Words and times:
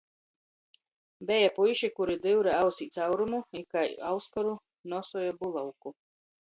Beja 1.31 1.51
puiši, 1.57 1.89
kuri 1.99 2.17
dyure 2.25 2.55
ausī 2.63 2.89
caurumu 2.97 3.43
i 3.63 3.65
kai 3.77 3.87
auskoru 4.15 4.59
nosuoja 4.97 5.41
bulavku. 5.45 5.99